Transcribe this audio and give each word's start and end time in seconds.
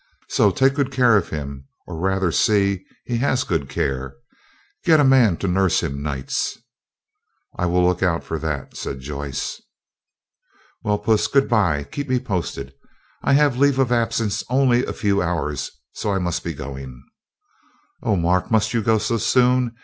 So 0.29 0.49
take 0.49 0.73
good 0.73 0.91
care 0.91 1.15
of 1.15 1.29
him, 1.29 1.67
or 1.85 1.95
rather 1.95 2.31
see 2.31 2.85
he 3.05 3.17
has 3.19 3.43
good 3.43 3.69
care. 3.69 4.15
Get 4.83 4.99
a 4.99 5.03
man 5.03 5.37
to 5.37 5.47
nurse 5.47 5.83
him 5.83 6.01
nights." 6.01 6.57
"I 7.55 7.67
will 7.67 7.85
look 7.85 8.01
out 8.01 8.23
for 8.23 8.39
that," 8.39 8.75
said 8.75 8.99
Joyce. 8.99 9.61
"Well, 10.83 10.97
Puss, 10.97 11.27
good 11.27 11.47
bye, 11.47 11.83
keep 11.83 12.09
me 12.09 12.17
posted. 12.19 12.73
I 13.21 13.33
had 13.33 13.57
leave 13.57 13.77
of 13.77 13.91
absence 13.91 14.43
only 14.49 14.83
a 14.83 14.91
few 14.93 15.21
hours, 15.21 15.69
so 15.93 16.11
I 16.11 16.17
must 16.17 16.43
be 16.43 16.55
going." 16.55 16.99
"Oh, 18.01 18.15
Mark, 18.15 18.49
must 18.49 18.73
you 18.73 18.81
go 18.81 18.97
so 18.97 19.19
soon?" 19.19 19.75